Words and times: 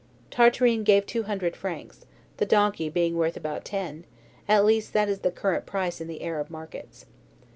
Tartarin 0.31 0.83
gave 0.83 1.05
two 1.05 1.21
hundred 1.29 1.55
francs, 1.55 2.07
the 2.37 2.45
donkey 2.47 2.89
being 2.89 3.15
worth 3.17 3.37
about 3.37 3.63
ten 3.63 4.03
at 4.47 4.65
least 4.65 4.93
that 4.93 5.07
is 5.07 5.19
the 5.19 5.29
current 5.29 5.67
price 5.67 6.01
in 6.01 6.07
the 6.07 6.23
Arab 6.23 6.49
markets. 6.49 7.05